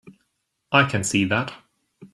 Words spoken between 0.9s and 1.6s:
see that.